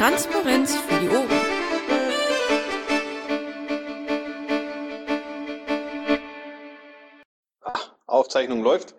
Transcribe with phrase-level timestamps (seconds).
[0.00, 1.28] Transparenz für die Ohren.
[8.06, 8.94] Aufzeichnung läuft.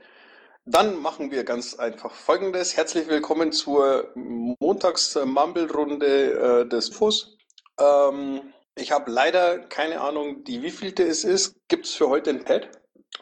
[0.65, 2.77] Dann machen wir ganz einfach Folgendes.
[2.77, 7.35] Herzlich willkommen zur Montags-Mumble-Runde äh, des FUS.
[7.79, 11.55] Ähm, ich habe leider keine Ahnung, die wievielte es ist.
[11.67, 12.69] Gibt es für heute ein Pad?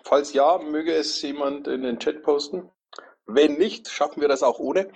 [0.03, 2.69] Falls ja, möge es jemand in den Chat posten.
[3.25, 4.91] Wenn nicht, schaffen wir das auch ohne.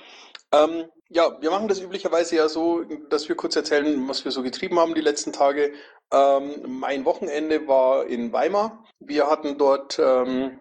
[0.52, 4.44] Ähm, ja, wir machen das üblicherweise ja so, dass wir kurz erzählen, was wir so
[4.44, 5.74] getrieben haben die letzten Tage.
[6.12, 8.84] Ähm, mein Wochenende war in Weimar.
[9.00, 10.60] Wir hatten dort ähm,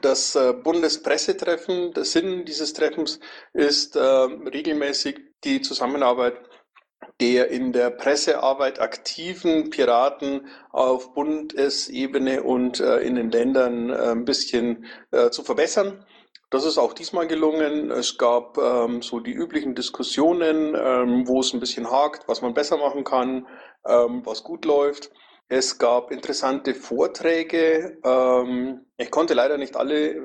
[0.00, 3.20] das äh, Bundespressetreffen, der Sinn dieses Treffens
[3.52, 6.40] ist äh, regelmäßig die Zusammenarbeit
[7.20, 14.24] der in der Pressearbeit aktiven Piraten auf Bundesebene und äh, in den Ländern äh, ein
[14.24, 16.04] bisschen äh, zu verbessern.
[16.54, 17.90] Das ist auch diesmal gelungen.
[17.90, 22.54] Es gab ähm, so die üblichen Diskussionen, ähm, wo es ein bisschen hakt, was man
[22.54, 23.48] besser machen kann,
[23.84, 25.10] ähm, was gut läuft.
[25.48, 27.98] Es gab interessante Vorträge.
[28.04, 30.20] Ähm, ich konnte leider nicht alle äh,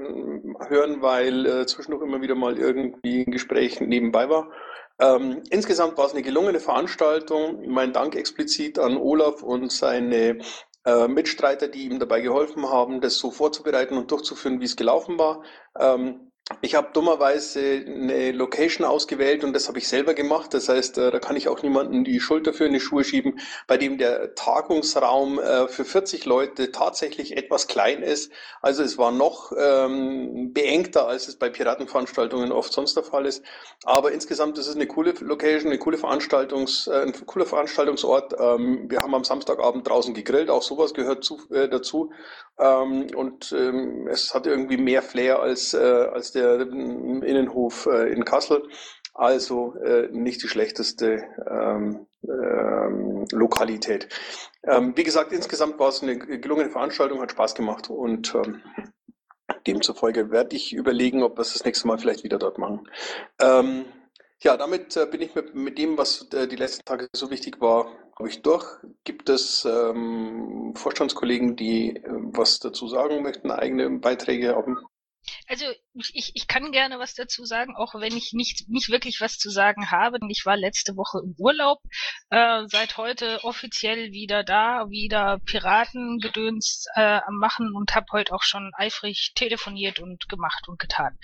[0.67, 4.51] hören, weil äh, zwischendurch immer wieder mal irgendwie ein Gespräch nebenbei war.
[4.99, 7.67] Ähm, insgesamt war es eine gelungene Veranstaltung.
[7.67, 10.37] Mein Dank explizit an Olaf und seine
[10.85, 15.17] äh, Mitstreiter, die ihm dabei geholfen haben, das so vorzubereiten und durchzuführen, wie es gelaufen
[15.19, 15.43] war.
[15.77, 16.28] Ähm,
[16.61, 20.53] ich habe dummerweise eine Location ausgewählt und das habe ich selber gemacht.
[20.53, 23.39] Das heißt, äh, da kann ich auch niemanden die Schulter für in die Schuhe schieben,
[23.67, 28.31] bei dem der Tagungsraum äh, für 40 Leute tatsächlich etwas klein ist.
[28.61, 33.43] Also es war noch ähm, beengter, als es bei Piratenveranstaltungen oft sonst der Fall ist.
[33.83, 38.33] Aber insgesamt ist es eine coole Location, eine coole Veranstaltungs, äh, ein cooler Veranstaltungsort.
[38.39, 42.11] Ähm, wir haben am Samstagabend draußen gegrillt, auch sowas gehört zu, äh, dazu.
[42.59, 48.25] Ähm, und ähm, es hat irgendwie mehr Flair als, äh, als der Innenhof äh, in
[48.25, 48.63] Kassel.
[49.13, 54.07] Also äh, nicht die schlechteste ähm, ähm, Lokalität.
[54.63, 58.61] Ähm, wie gesagt, insgesamt war es eine gelungene Veranstaltung, hat Spaß gemacht und ähm,
[59.67, 62.87] demzufolge werde ich überlegen, ob wir es das nächste Mal vielleicht wieder dort machen.
[63.41, 63.85] Ähm,
[64.41, 67.59] ja, damit äh, bin ich mit, mit dem, was äh, die letzten Tage so wichtig
[67.59, 68.65] war, glaube ich, durch.
[69.03, 74.77] Gibt es ähm, Vorstandskollegen, die äh, was dazu sagen möchten, eigene Beiträge haben?
[75.47, 79.37] Also ich, ich kann gerne was dazu sagen, auch wenn ich nicht, nicht wirklich was
[79.37, 80.17] zu sagen habe.
[80.29, 81.79] Ich war letzte Woche im Urlaub,
[82.29, 88.43] äh, seit heute offiziell wieder da, wieder Piratengedöns äh, am Machen und habe heute auch
[88.43, 91.17] schon eifrig telefoniert und gemacht und getan.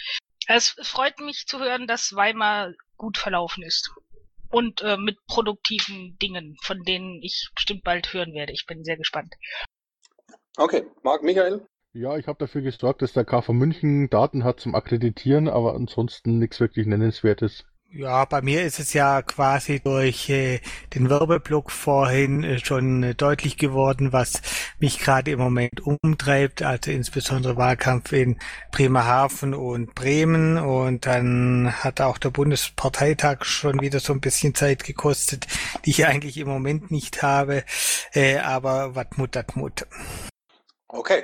[0.48, 3.92] Es freut mich zu hören, dass Weimar gut verlaufen ist
[4.50, 8.54] und äh, mit produktiven Dingen, von denen ich bestimmt bald hören werde.
[8.54, 9.34] Ich bin sehr gespannt.
[10.58, 11.68] Okay, Marc, Michael?
[11.98, 16.40] Ja, ich habe dafür gesorgt, dass der KV München Daten hat zum Akkreditieren, aber ansonsten
[16.40, 17.64] nichts wirklich Nennenswertes.
[17.90, 20.60] Ja, bei mir ist es ja quasi durch äh,
[20.94, 24.42] den Werbeblock vorhin äh, schon äh, deutlich geworden, was
[24.78, 28.40] mich gerade im Moment umtreibt, also insbesondere Wahlkampf in
[28.74, 34.84] Bremerhaven und Bremen und dann hat auch der Bundesparteitag schon wieder so ein bisschen Zeit
[34.84, 35.48] gekostet,
[35.86, 37.64] die ich eigentlich im Moment nicht habe,
[38.14, 39.88] äh, aber wat mut, dat mut.
[40.90, 41.24] Okay.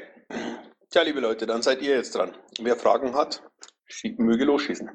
[0.89, 2.33] Tja, liebe Leute, dann seid ihr jetzt dran.
[2.59, 3.41] Wer Fragen hat,
[4.17, 4.89] möge losschießen.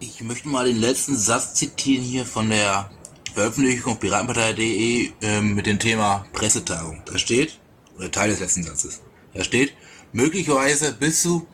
[0.00, 2.90] Ich möchte mal den letzten Satz zitieren hier von der
[3.34, 7.02] Veröffentlichung piratenpartei.de äh, mit dem Thema Pressetagung.
[7.04, 7.58] Da steht,
[7.96, 9.02] oder Teil des letzten Satzes,
[9.34, 9.74] da steht,
[10.12, 11.46] möglicherweise bis zu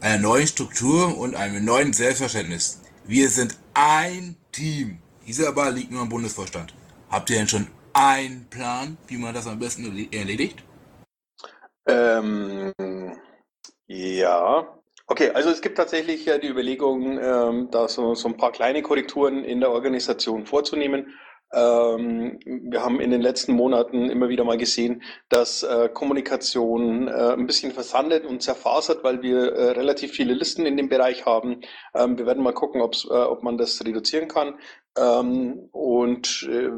[0.00, 2.80] einer neuen Struktur und einem neuen Selbstverständnis.
[3.06, 4.98] Wir sind ein Team.
[5.26, 6.74] Dieser Ball liegt nur am Bundesvorstand.
[7.10, 10.64] Habt ihr denn schon einen Plan, wie man das am besten erledigt?
[11.88, 12.72] Ähm,
[13.86, 14.78] ja,
[15.10, 18.82] Okay, also es gibt tatsächlich äh, die Überlegung, ähm, da so, so ein paar kleine
[18.82, 21.14] Korrekturen in der Organisation vorzunehmen.
[21.50, 27.32] Ähm, wir haben in den letzten Monaten immer wieder mal gesehen, dass äh, Kommunikation äh,
[27.32, 31.62] ein bisschen versandet und zerfasert, weil wir äh, relativ viele Listen in dem Bereich haben.
[31.94, 34.58] Ähm, wir werden mal gucken, äh, ob man das reduzieren kann.
[34.98, 36.70] Ähm, und äh,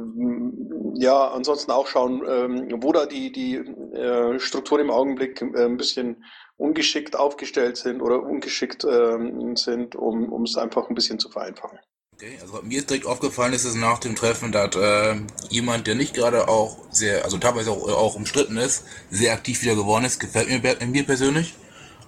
[0.94, 6.25] ja, ansonsten auch schauen, ähm, wo da die, die äh, Strukturen im Augenblick ein bisschen
[6.56, 11.78] ungeschickt aufgestellt sind oder ungeschickt ähm, sind, um es einfach ein bisschen zu vereinfachen.
[12.22, 15.16] Okay, also mir ist direkt aufgefallen, ist es nach dem Treffen, dass äh,
[15.49, 19.75] jemand, der nicht gerade auch sehr, also teilweise auch, auch umstritten ist, sehr aktiv wieder
[19.75, 20.20] geworden ist.
[20.20, 21.55] Gefällt mir, mir persönlich.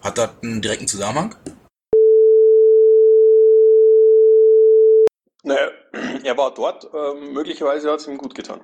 [0.03, 1.35] Hat das einen direkten Zusammenhang?
[5.44, 5.71] Naja,
[6.32, 6.88] er war dort.
[6.93, 8.61] Ähm, möglicherweise hat es ihm gut getan.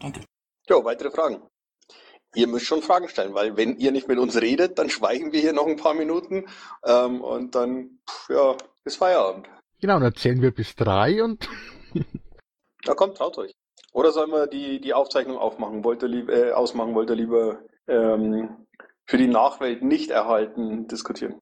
[0.00, 0.20] Danke.
[0.68, 1.42] Ja, weitere Fragen?
[2.34, 5.40] ihr müsst schon Fragen stellen, weil wenn ihr nicht mit uns redet, dann schweigen wir
[5.40, 6.46] hier noch ein paar Minuten
[6.84, 7.98] ähm, und dann,
[8.28, 9.48] ja, ist Feierabend.
[9.80, 11.48] Genau, dann zählen wir bis drei und.
[12.86, 13.54] Na komm, traut euch.
[13.92, 15.82] Oder sollen wir die, die Aufzeichnung aufmachen?
[15.82, 16.94] Wollt ihr lieb, äh, ausmachen?
[16.94, 18.66] Wollt ihr lieber ähm,
[19.06, 21.40] für die Nachwelt nicht erhalten diskutieren?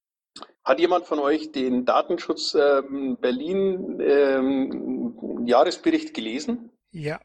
[0.64, 6.70] Hat jemand von euch den Datenschutz ähm, Berlin ähm, Jahresbericht gelesen?
[6.90, 7.20] Ja.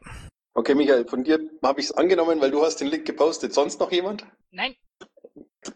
[0.52, 3.54] Okay, Michael, von dir habe ich es angenommen, weil du hast den Link gepostet.
[3.54, 4.26] Sonst noch jemand?
[4.50, 4.74] Nein,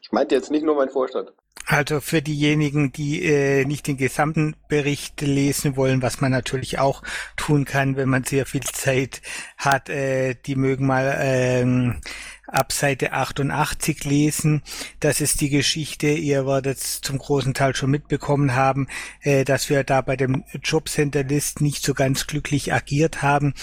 [0.02, 1.32] Ich meinte jetzt nicht nur mein Vorstand.
[1.67, 7.03] Also für diejenigen, die äh, nicht den gesamten Bericht lesen wollen, was man natürlich auch
[7.37, 9.23] tun kann, wenn man sehr viel Zeit
[9.56, 12.01] hat, äh, die mögen mal ähm,
[12.47, 14.62] ab Seite 88 lesen.
[15.01, 18.87] Das ist die Geschichte, ihr werdet es zum großen Teil schon mitbekommen haben,
[19.23, 23.55] äh, dass wir da bei dem Jobcenter List nicht so ganz glücklich agiert haben.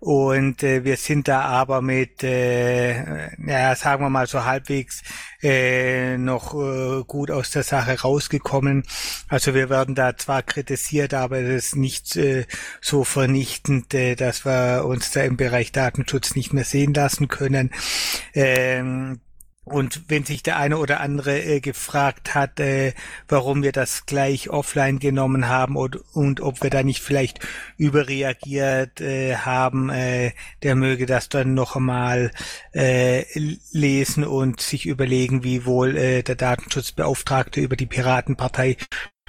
[0.00, 5.02] Und äh, wir sind da aber mit, äh, ja, sagen wir mal so halbwegs
[5.42, 8.84] äh, noch äh, gut aus der Sache rausgekommen.
[9.28, 12.46] Also wir werden da zwar kritisiert, aber es ist nicht äh,
[12.80, 17.70] so vernichtend, äh, dass wir uns da im Bereich Datenschutz nicht mehr sehen lassen können.
[18.34, 19.20] Ähm,
[19.64, 22.92] und wenn sich der eine oder andere äh, gefragt hat, äh,
[23.28, 27.40] warum wir das gleich offline genommen haben und, und ob wir da nicht vielleicht
[27.76, 30.32] überreagiert äh, haben, äh,
[30.62, 32.30] der möge das dann noch einmal
[32.74, 33.24] äh,
[33.72, 38.76] lesen und sich überlegen, wie wohl äh, der Datenschutzbeauftragte über die Piratenpartei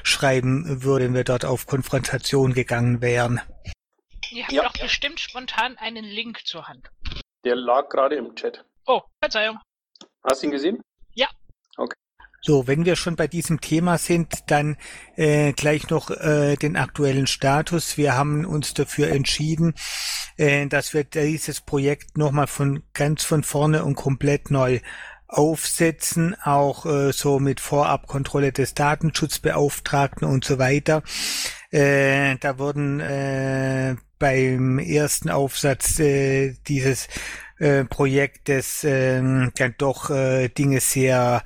[0.03, 3.41] schreiben würde, wenn wir dort auf Konfrontation gegangen wären.
[4.31, 4.63] ihr habt Ja.
[4.63, 6.89] doch bestimmt spontan einen Link zur Hand.
[7.45, 8.65] Der lag gerade im Chat.
[8.87, 9.59] Oh, Verzeihung.
[10.25, 10.81] Hast du ihn gesehen?
[12.47, 14.77] So, wenn wir schon bei diesem Thema sind, dann
[15.15, 17.97] äh, gleich noch äh, den aktuellen Status.
[17.97, 19.73] Wir haben uns dafür entschieden,
[20.37, 24.79] äh, dass wir dieses Projekt nochmal von ganz von vorne und komplett neu
[25.27, 31.01] aufsetzen, auch äh, so mit Vorabkontrolle des Datenschutzbeauftragten und so weiter.
[31.71, 37.07] Äh, da wurden äh, beim ersten Aufsatz äh, dieses
[37.57, 41.43] äh, Projektes ähm, dann doch äh, Dinge sehr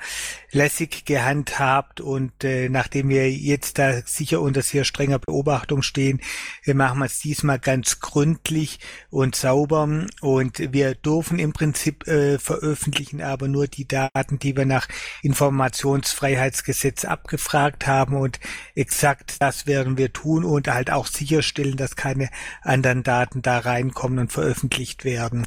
[0.52, 6.22] lässig gehandhabt und äh, nachdem wir jetzt da sicher unter sehr strenger Beobachtung stehen,
[6.64, 8.80] wir machen es diesmal ganz gründlich
[9.12, 9.88] und sauber
[10.22, 14.88] und wir dürfen im Prinzip äh, veröffentlichen aber nur die Daten, die wir nach
[15.22, 18.40] Informationsfreiheitsgesetz abgefragt haben und
[18.74, 22.30] exakt das werden wir tun und halt auch sicherstellen, dass keine
[22.64, 25.46] anderen Daten da reinkommen und veröffentlicht werden.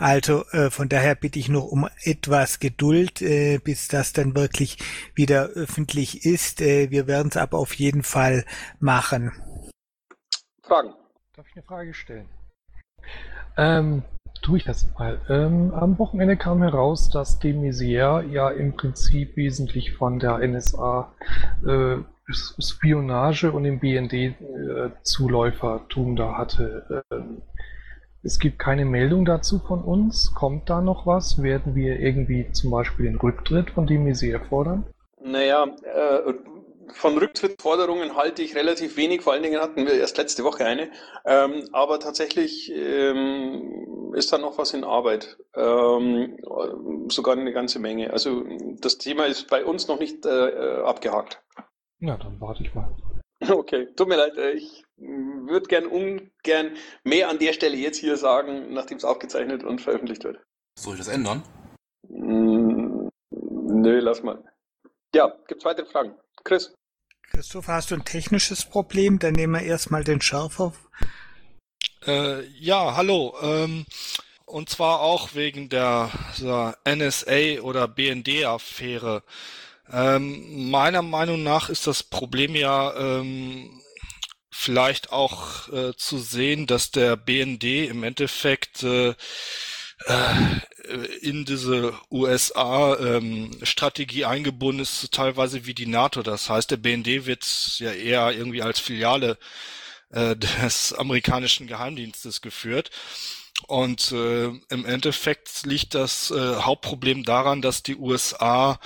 [0.00, 4.78] Also äh, von daher bitte ich noch um etwas Geduld, äh, bis das dann wirklich
[5.14, 6.62] wieder öffentlich ist.
[6.62, 8.46] Äh, wir werden es aber auf jeden Fall
[8.78, 9.30] machen.
[10.62, 10.94] Fragen?
[11.36, 12.28] Darf ich eine Frage stellen?
[13.58, 14.02] Ähm,
[14.40, 15.20] tue ich das mal.
[15.28, 21.12] Ähm, am Wochenende kam heraus, dass de Maizière ja im Prinzip wesentlich von der NSA
[21.66, 21.96] äh,
[22.32, 24.34] Spionage und dem BND äh,
[25.02, 27.04] Zuläufertum da hatte.
[27.10, 27.42] Ähm,
[28.22, 30.34] es gibt keine Meldung dazu von uns.
[30.34, 31.42] Kommt da noch was?
[31.42, 34.84] Werden wir irgendwie zum Beispiel den Rücktritt von de Maizière fordern?
[35.22, 36.32] Naja, äh,
[36.92, 40.90] von Rücktrittsforderungen halte ich relativ wenig, vor allen Dingen hatten wir erst letzte Woche eine.
[41.24, 45.38] Ähm, aber tatsächlich ähm, ist da noch was in Arbeit.
[45.54, 46.36] Ähm,
[47.08, 48.12] sogar eine ganze Menge.
[48.12, 48.44] Also
[48.80, 51.42] das Thema ist bei uns noch nicht äh, abgehakt.
[52.00, 52.96] Ja, dann warte ich mal.
[53.60, 58.16] Okay, tut mir leid, äh, ich würde gern ungern mehr an der Stelle jetzt hier
[58.16, 60.38] sagen, nachdem es aufgezeichnet und veröffentlicht wird.
[60.78, 61.42] Soll ich das ändern?
[62.08, 64.44] Mm, Nö, lass mal.
[65.14, 66.14] Ja, gibt's weitere Fragen?
[66.44, 66.74] Chris?
[67.30, 69.18] Christopher, hast du ein technisches Problem?
[69.18, 70.72] Dann nehmen wir erstmal den Schärfer.
[72.06, 73.34] Äh, ja, hallo.
[73.40, 73.86] Ähm,
[74.44, 79.22] und zwar auch wegen der, der NSA oder BND-Affäre.
[79.92, 83.82] Ähm, meiner Meinung nach ist das Problem ja ähm,
[84.50, 89.14] vielleicht auch äh, zu sehen, dass der BND im Endeffekt äh,
[90.06, 90.60] äh,
[91.20, 96.22] in diese USA-Strategie eingebunden ist, teilweise wie die NATO.
[96.22, 97.44] Das heißt, der BND wird
[97.78, 99.38] ja eher irgendwie als Filiale
[100.10, 102.90] äh, des amerikanischen Geheimdienstes geführt.
[103.66, 108.80] Und äh, im Endeffekt liegt das äh, Hauptproblem daran, dass die USA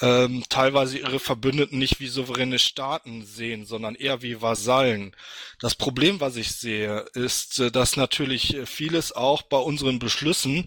[0.00, 5.14] ähm, teilweise ihre Verbündeten nicht wie souveräne Staaten sehen, sondern eher wie Vasallen.
[5.60, 10.66] Das Problem, was ich sehe, ist, äh, dass natürlich äh, vieles auch bei unseren Beschlüssen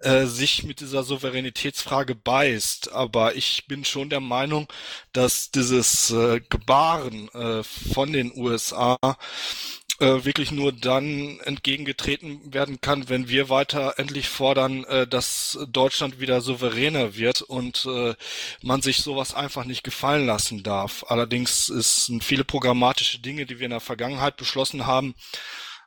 [0.00, 2.92] äh, sich mit dieser Souveränitätsfrage beißt.
[2.92, 4.66] Aber ich bin schon der Meinung,
[5.12, 8.98] dass dieses äh, Gebaren äh, von den USA
[10.00, 16.20] äh, wirklich nur dann entgegengetreten werden kann, wenn wir weiter endlich fordern, äh, dass Deutschland
[16.20, 18.14] wieder souveräner wird und äh,
[18.62, 21.04] man sich sowas einfach nicht gefallen lassen darf.
[21.08, 25.14] Allerdings sind viele programmatische Dinge, die wir in der Vergangenheit beschlossen haben,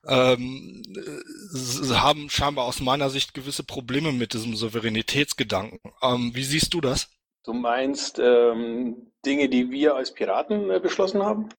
[0.08, 5.80] ähm, äh, haben scheinbar aus meiner Sicht gewisse Probleme mit diesem Souveränitätsgedanken.
[6.02, 7.10] Ähm, wie siehst du das?
[7.44, 11.50] Du meinst ähm, Dinge, die wir als Piraten äh, beschlossen haben?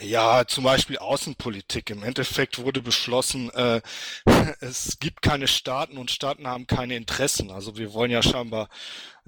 [0.00, 1.90] Ja, zum Beispiel Außenpolitik.
[1.90, 3.80] Im Endeffekt wurde beschlossen, äh,
[4.60, 7.50] es gibt keine Staaten und Staaten haben keine Interessen.
[7.50, 8.68] Also wir wollen ja scheinbar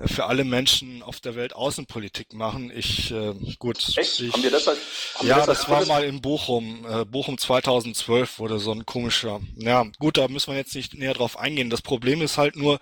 [0.06, 2.70] für alle Menschen auf der Welt Außenpolitik machen.
[2.74, 3.78] Ich, äh, gut.
[3.96, 4.20] Echt?
[4.20, 4.78] Ich, haben wir das als,
[5.16, 6.86] haben ja, wir das, als war mal in Bochum.
[6.88, 9.40] Äh, Bochum 2012 wurde so ein komischer.
[9.56, 11.68] Ja, gut, da müssen wir jetzt nicht näher drauf eingehen.
[11.68, 12.78] Das Problem ist halt nur,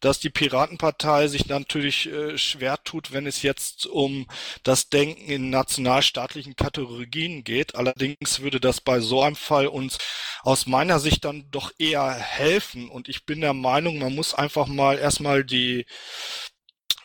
[0.00, 4.26] dass die Piratenpartei sich natürlich äh, schwer tut, wenn es jetzt um
[4.62, 7.74] das Denken in nationalstaatlichen Kategorien geht.
[7.74, 9.98] Allerdings würde das bei so einem Fall uns
[10.42, 12.88] aus meiner Sicht dann doch eher helfen.
[12.88, 15.86] Und ich bin der Meinung, man muss einfach mal erstmal die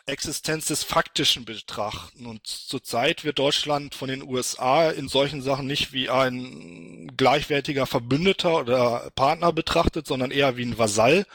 [0.05, 2.25] Existenz des Faktischen betrachten.
[2.25, 8.59] Und zurzeit wird Deutschland von den USA in solchen Sachen nicht wie ein gleichwertiger Verbündeter
[8.59, 11.25] oder Partner betrachtet, sondern eher wie ein Vasall.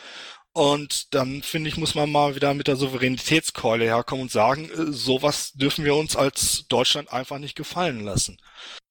[0.58, 4.92] Und dann finde ich, muss man mal wieder mit der Souveränitätskeule herkommen und sagen, äh,
[4.92, 8.38] sowas dürfen wir uns als Deutschland einfach nicht gefallen lassen.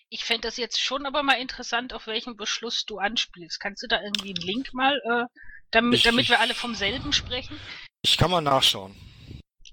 [0.10, 3.60] Ich fände das jetzt schon aber mal interessant, auf welchen Beschluss du anspielst.
[3.60, 5.26] Kannst du da irgendwie einen Link mal, äh,
[5.72, 7.60] damit, Ich- damit wir alle vom selben sprechen?
[8.02, 8.96] Ich kann mal nachschauen.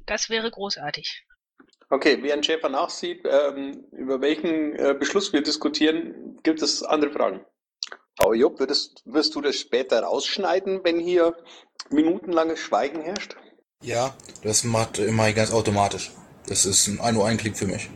[0.04, 1.22] Das wäre großartig.
[1.90, 7.44] Okay, während Schäfer nachsieht, ähm, über welchen äh, Beschluss wir diskutieren, gibt es andere Fragen.
[8.18, 11.36] Aber Jupp, würdest, wirst du das später rausschneiden, wenn hier
[11.90, 13.36] minutenlanges Schweigen herrscht?
[13.82, 16.12] Ja, das macht immer ganz automatisch.
[16.46, 17.90] Das ist ein nur ein Klick für mich.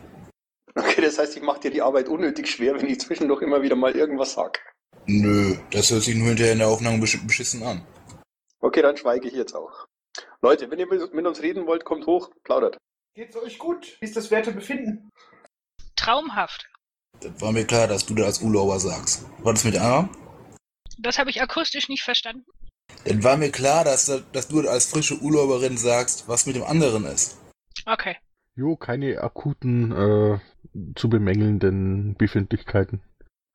[0.75, 3.75] Okay, das heißt, ich mache dir die Arbeit unnötig schwer, wenn ich zwischendurch immer wieder
[3.75, 4.59] mal irgendwas sag.
[5.05, 7.85] Nö, das hört sich nur hinterher in der Aufnahme besch beschissen an.
[8.59, 9.87] Okay, dann schweige ich jetzt auch.
[10.41, 12.77] Leute, wenn ihr mit mit uns reden wollt, kommt hoch, plaudert.
[13.15, 13.97] Geht's euch gut?
[13.99, 15.09] Wie ist das Wertebefinden?
[15.95, 16.68] Traumhaft.
[17.21, 19.25] Das war mir klar, dass du das als Urlauber sagst.
[19.43, 20.09] War das mit Anna?
[20.97, 22.45] Das habe ich akustisch nicht verstanden.
[23.05, 27.05] Dann war mir klar, dass, dass du als frische Urlauberin sagst, was mit dem anderen
[27.05, 27.37] ist.
[27.85, 28.17] Okay.
[28.55, 30.39] Jo, keine akuten äh,
[30.95, 33.01] zu bemängelnden Befindlichkeiten.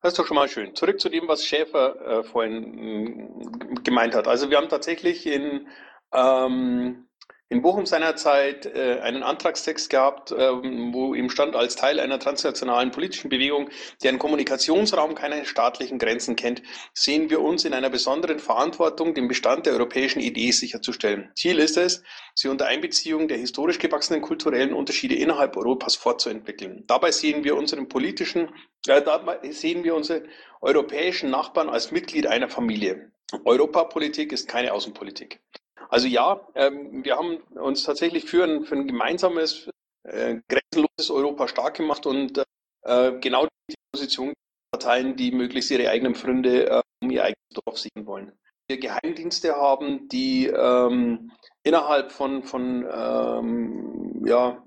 [0.01, 0.75] Das ist doch schon mal schön.
[0.75, 3.29] Zurück zu dem, was Schäfer äh, vorhin
[3.73, 4.27] mh, gemeint hat.
[4.27, 5.67] Also wir haben tatsächlich in,
[6.13, 7.07] ähm,
[7.47, 12.89] in Bochum seinerzeit äh, einen Antragstext gehabt, ähm, wo ihm stand, als Teil einer transnationalen
[12.89, 13.69] politischen Bewegung,
[14.03, 19.67] deren Kommunikationsraum keine staatlichen Grenzen kennt, sehen wir uns in einer besonderen Verantwortung, den Bestand
[19.67, 21.29] der europäischen Idee sicherzustellen.
[21.35, 22.01] Ziel ist es,
[22.33, 26.83] sie unter Einbeziehung der historisch gewachsenen kulturellen Unterschiede innerhalb Europas fortzuentwickeln.
[26.87, 28.49] Dabei sehen wir unseren politischen,
[28.87, 30.23] äh, dabei sehen wir unsere
[30.61, 33.11] europäischen Nachbarn als Mitglied einer Familie.
[33.43, 35.41] Europapolitik ist keine Außenpolitik.
[35.95, 39.69] Also ja, ähm, wir haben uns tatsächlich für ein, für ein gemeinsames,
[40.03, 42.43] äh, grenzenloses Europa stark gemacht und
[42.81, 44.33] äh, genau die Position
[44.73, 48.33] Parteien, die möglichst ihre eigenen Pfründe äh, um ihr eigenes Dorf sichern wollen.
[48.67, 51.31] Wir Geheimdienste haben, die ähm,
[51.63, 54.61] innerhalb von, von ähm, ja,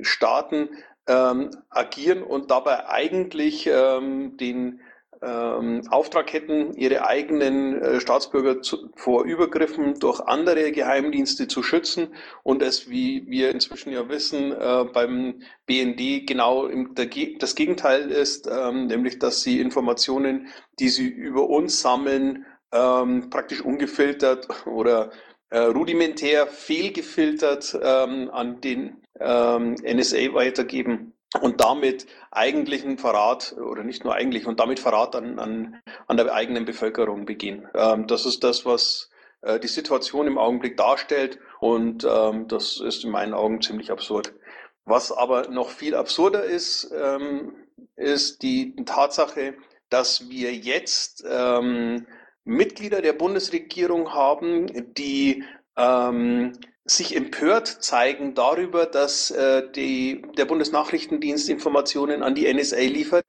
[0.00, 0.70] Staaten
[1.06, 4.80] ähm, agieren und dabei eigentlich ähm, den
[5.24, 12.08] ähm, Auftrag hätten, ihre eigenen äh, Staatsbürger zu, vor Übergriffen durch andere Geheimdienste zu schützen
[12.42, 18.10] und es, wie wir inzwischen ja wissen, äh, beim BND genau im, der, das Gegenteil
[18.10, 25.10] ist, ähm, nämlich dass sie Informationen, die sie über uns sammeln, ähm, praktisch ungefiltert oder
[25.50, 34.04] äh, rudimentär fehlgefiltert ähm, an den ähm, NSA weitergeben und damit eigentlichen Verrat oder nicht
[34.04, 37.68] nur eigentlich und damit Verrat an, an, an der eigenen Bevölkerung begehen.
[37.74, 39.10] Ähm, das ist das, was
[39.42, 44.32] äh, die Situation im Augenblick darstellt und ähm, das ist in meinen Augen ziemlich absurd.
[44.84, 47.54] Was aber noch viel absurder ist, ähm,
[47.96, 49.54] ist die Tatsache,
[49.88, 52.06] dass wir jetzt ähm,
[52.44, 55.44] Mitglieder der Bundesregierung haben, die
[55.76, 56.52] ähm,
[56.84, 63.24] sich empört zeigen darüber, dass äh, die, der Bundesnachrichtendienst Informationen an die NSA liefert,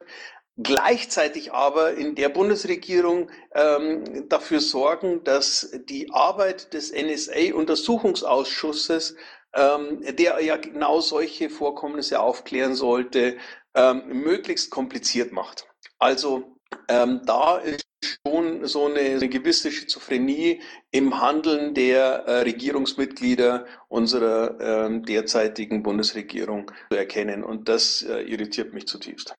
[0.58, 9.16] gleichzeitig aber in der Bundesregierung ähm, dafür sorgen, dass die Arbeit des NSA-Untersuchungsausschusses,
[9.54, 13.38] ähm, der ja genau solche Vorkommnisse aufklären sollte,
[13.74, 15.66] ähm, möglichst kompliziert macht.
[15.98, 16.58] Also
[16.90, 24.60] ähm, da ist schon so eine, eine gewisse Schizophrenie im Handeln der äh, Regierungsmitglieder unserer
[24.60, 27.44] ähm, derzeitigen Bundesregierung zu erkennen.
[27.44, 29.36] Und das äh, irritiert mich zutiefst.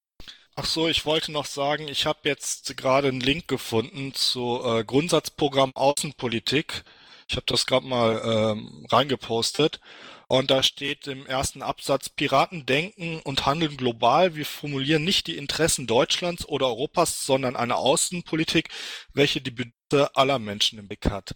[0.58, 4.85] Ach so, ich wollte noch sagen, ich habe jetzt gerade einen Link gefunden zu äh,
[4.85, 6.82] Grundsatzprogramm Außenpolitik
[7.28, 9.80] Ich habe das gerade mal ähm, reingepostet.
[10.28, 14.35] Und da steht im ersten Absatz, Piraten denken und handeln global.
[14.35, 18.68] Wir formulieren nicht die Interessen Deutschlands oder Europas, sondern eine Außenpolitik,
[19.12, 21.35] welche die Bedürfnisse aller Menschen im Blick hat.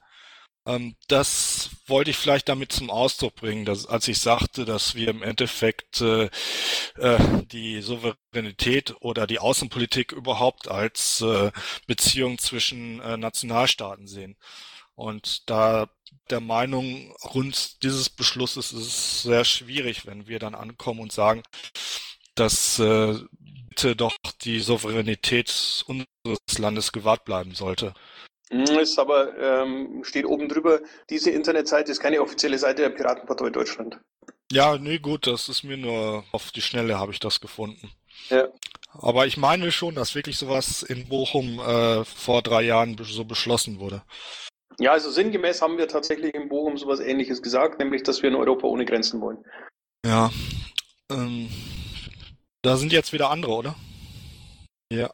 [0.67, 5.09] Ähm, das wollte ich vielleicht damit zum Ausdruck bringen, dass, als ich sagte, dass wir
[5.09, 6.29] im Endeffekt äh,
[6.97, 11.51] äh, die Souveränität oder die Außenpolitik überhaupt als äh,
[11.87, 14.37] Beziehung zwischen äh, Nationalstaaten sehen.
[14.95, 15.89] Und da
[16.31, 21.43] der Meinung rund dieses Beschlusses ist es sehr schwierig, wenn wir dann ankommen und sagen,
[22.35, 23.15] dass äh,
[23.71, 27.95] bitte doch die Souveränität unseres Landes gewahrt bleiben sollte.
[28.51, 33.51] Hm, ist aber, ähm, steht oben drüber, diese Internetseite ist keine offizielle Seite der Piratenpartei
[33.51, 33.99] Deutschland.
[34.51, 37.93] Ja, nee, gut, das ist mir nur auf die Schnelle habe ich das gefunden.
[38.29, 38.49] Ja.
[38.93, 43.79] Aber ich meine schon, dass wirklich sowas in Bochum äh, vor drei Jahren so beschlossen
[43.79, 44.03] wurde.
[44.81, 48.35] Ja, also sinngemäß haben wir tatsächlich in Bochum sowas ähnliches gesagt, nämlich, dass wir ein
[48.35, 49.45] Europa ohne Grenzen wollen.
[50.07, 50.31] Ja.
[51.13, 51.51] Ähm,
[52.63, 53.77] da sind jetzt wieder andere, oder?
[54.91, 55.13] Ja.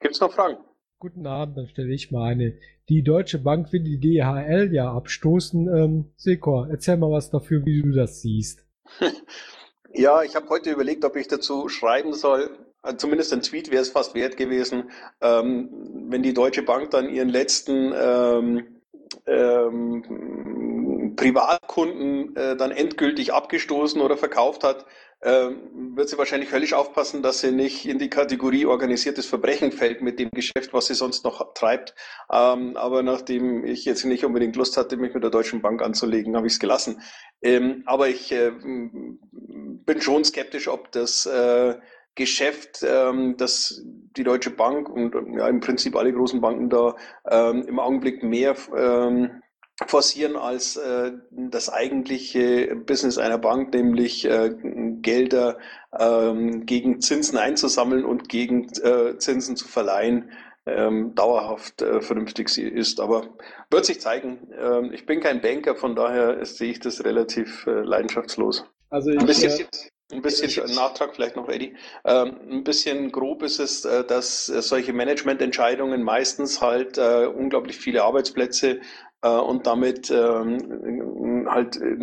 [0.00, 0.58] Gibt's noch Fragen?
[0.98, 2.58] Guten Abend, dann stelle ich mal eine.
[2.90, 5.74] Die Deutsche Bank will die DHL ja abstoßen.
[5.74, 8.66] Ähm, Sekor, erzähl mal was dafür, wie du das siehst.
[9.94, 12.50] ja, ich habe heute überlegt, ob ich dazu schreiben soll.
[12.82, 15.68] Äh, zumindest ein Tweet wäre es fast wert gewesen, ähm,
[16.08, 18.80] wenn die Deutsche Bank dann ihren letzten ähm,
[19.26, 24.86] ähm, Privatkunden äh, dann endgültig abgestoßen oder verkauft hat,
[25.22, 30.00] ähm, wird sie wahrscheinlich höllisch aufpassen, dass sie nicht in die Kategorie organisiertes Verbrechen fällt
[30.00, 31.94] mit dem Geschäft, was sie sonst noch treibt.
[32.32, 36.36] Ähm, aber nachdem ich jetzt nicht unbedingt Lust hatte, mich mit der Deutschen Bank anzulegen,
[36.36, 37.02] habe ich es gelassen.
[37.42, 41.74] Ähm, aber ich äh, bin schon skeptisch, ob das äh,
[42.14, 46.96] Geschäft, ähm, das die Deutsche Bank und ja, im Prinzip alle großen Banken da
[47.30, 49.42] ähm, im Augenblick mehr ähm,
[49.86, 54.54] forcieren als äh, das eigentliche Business einer Bank, nämlich äh,
[55.00, 55.58] Gelder
[55.98, 60.30] ähm, gegen Zinsen einzusammeln und gegen äh, Zinsen zu verleihen,
[60.66, 63.00] ähm, dauerhaft äh, vernünftig ist.
[63.00, 63.28] Aber
[63.70, 64.50] wird sich zeigen.
[64.58, 68.64] Ähm, ich bin kein Banker, von daher sehe ich das relativ äh, leidenschaftslos.
[68.90, 69.66] Also ich,
[70.12, 71.74] ein bisschen, äh, ein Nachtrag vielleicht noch, Eddie.
[72.04, 78.04] Ähm, ein bisschen grob ist es, äh, dass solche Managemententscheidungen meistens halt äh, unglaublich viele
[78.04, 78.80] Arbeitsplätze
[79.22, 81.96] äh, und damit ähm, halt äh,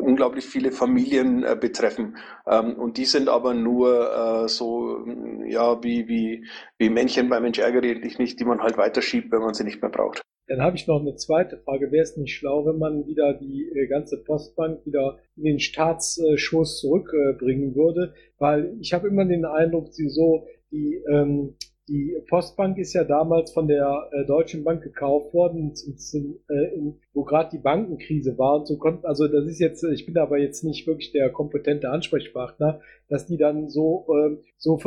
[0.00, 2.16] unglaublich viele Familien äh, betreffen.
[2.46, 5.04] Ähm, und die sind aber nur äh, so,
[5.46, 6.46] ja, wie, wie,
[6.78, 9.82] wie Männchen bei Mensch ärgere dich nicht, die man halt weiterschiebt, wenn man sie nicht
[9.82, 10.22] mehr braucht.
[10.50, 11.92] Dann habe ich noch eine zweite Frage.
[11.92, 16.80] Wäre es nicht schlau, wenn man wieder die äh, ganze Postbank wieder in den Staatsschuss
[16.80, 18.14] zurückbringen würde?
[18.38, 21.54] Weil ich habe immer den Eindruck, sie so die ähm,
[21.90, 27.50] die Postbank ist ja damals von der äh, Deutschen Bank gekauft worden, äh, wo gerade
[27.50, 30.86] die Bankenkrise war und so konnten, also das ist jetzt, ich bin aber jetzt nicht
[30.86, 34.78] wirklich der kompetente Ansprechpartner, dass die dann so, äh, so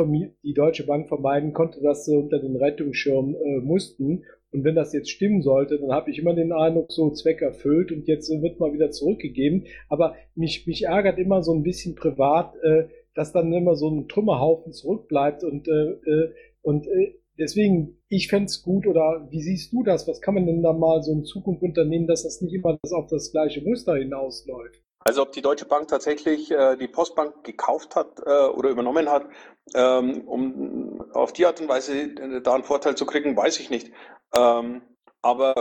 [0.42, 4.24] die Deutsche Bank vermeiden konnte, dass sie unter den Rettungsschirm mussten.
[4.54, 7.90] Und wenn das jetzt stimmen sollte, dann habe ich immer den Eindruck, so Zweck erfüllt
[7.90, 9.66] und jetzt wird mal wieder zurückgegeben.
[9.88, 14.08] Aber mich, mich ärgert immer so ein bisschen privat, äh, dass dann immer so ein
[14.08, 19.72] Trümmerhaufen zurückbleibt und äh, äh, und äh, deswegen, ich fände es gut, oder wie siehst
[19.72, 20.08] du das?
[20.08, 22.92] Was kann man denn da mal so in Zukunft unternehmen, dass das nicht immer das
[22.92, 24.82] auf das gleiche Muster hinausläuft?
[25.06, 29.26] Also ob die Deutsche Bank tatsächlich äh, die Postbank gekauft hat äh, oder übernommen hat,
[29.74, 33.68] ähm, um auf die Art und Weise äh, da einen Vorteil zu kriegen, weiß ich
[33.68, 33.92] nicht.
[34.36, 34.82] Ähm,
[35.22, 35.54] aber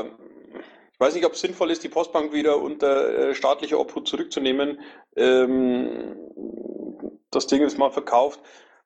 [0.93, 4.79] ich weiß nicht, ob es sinnvoll ist, die Postbank wieder unter äh, staatlicher Obhut zurückzunehmen.
[5.15, 6.15] Ähm,
[7.31, 8.39] das Ding ist mal verkauft.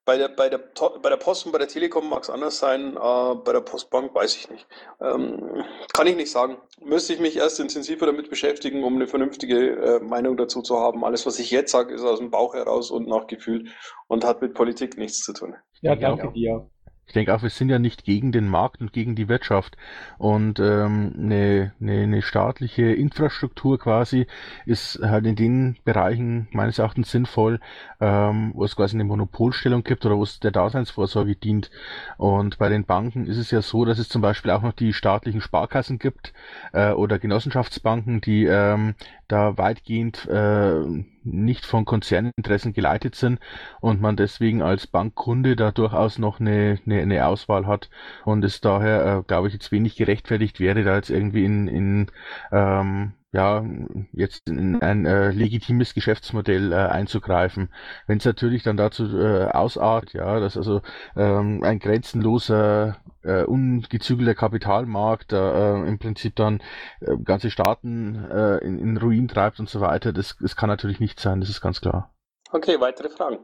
[0.05, 0.59] Bei der, bei, der,
[1.01, 4.15] bei der Post und bei der Telekom mag es anders sein, äh, bei der Postbank
[4.15, 4.65] weiß ich nicht.
[5.01, 6.57] Ähm, kann ich nicht sagen.
[6.81, 11.03] Müsste ich mich erst intensiver damit beschäftigen, um eine vernünftige äh, Meinung dazu zu haben.
[11.03, 13.67] Alles, was ich jetzt sage, ist aus dem Bauch heraus und nach Gefühl
[14.07, 15.55] und hat mit Politik nichts zu tun.
[15.81, 16.69] Ja, danke dir.
[17.07, 19.77] Ich denke auch, wir sind ja nicht gegen den Markt und gegen die Wirtschaft.
[20.17, 24.27] Und ähm, eine, eine, eine staatliche Infrastruktur quasi
[24.65, 27.61] ist halt in den Bereichen meines Erachtens sinnvoll,
[28.01, 31.71] ähm, wo es quasi eine Monopolstellung gibt oder wo es der Daseinsvorsorge dient.
[32.17, 34.91] Und bei den Banken ist es ja so, dass es zum Beispiel auch noch die
[34.91, 36.33] staatlichen Sparkassen gibt
[36.73, 38.95] äh, oder Genossenschaftsbanken, die ähm,
[39.27, 40.81] da weitgehend äh,
[41.23, 43.39] nicht von Konzerninteressen geleitet sind
[43.81, 47.89] und man deswegen als Bankkunde da durchaus noch eine, eine, eine Auswahl hat
[48.25, 52.11] und es daher, äh, glaube ich, jetzt wenig gerechtfertigt wäre, da jetzt irgendwie in, in
[52.51, 53.65] ähm, ja,
[54.13, 57.73] jetzt in ein äh, legitimes Geschäftsmodell äh, einzugreifen.
[58.07, 60.81] Wenn es natürlich dann dazu äh, ausartet, ja, dass also
[61.15, 66.63] ähm, ein grenzenloser äh, ungezügelter Kapitalmarkt, äh, im Prinzip dann
[67.01, 70.13] äh, ganze Staaten äh, in, in Ruin treibt und so weiter.
[70.13, 72.13] Das, das kann natürlich nicht sein, das ist ganz klar.
[72.51, 73.39] Okay, weitere Fragen.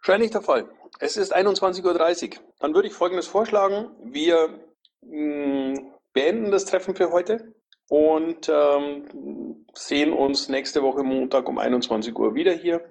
[0.00, 0.68] Scheint nicht der Fall.
[1.00, 2.44] Es ist 21.30 Uhr.
[2.60, 3.88] Dann würde ich Folgendes vorschlagen.
[4.04, 4.60] Wir
[5.02, 5.80] mh,
[6.12, 7.54] beenden das Treffen für heute
[7.88, 12.84] und ähm, sehen uns nächste Woche Montag um 21 Uhr wieder hier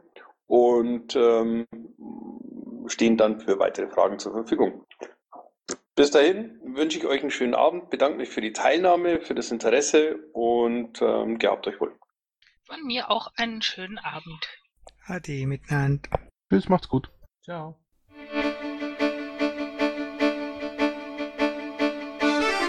[0.48, 1.66] und ähm,
[2.88, 4.86] stehen dann für weitere Fragen zur Verfügung.
[5.96, 9.52] Bis dahin wünsche ich euch einen schönen Abend, bedanke mich für die Teilnahme, für das
[9.52, 11.96] Interesse und ähm, gehabt euch wohl.
[12.66, 14.48] Von mir auch einen schönen Abend.
[15.06, 16.10] Ade miteinander.
[16.50, 17.12] Tschüss, macht's gut.
[17.44, 17.83] Ciao.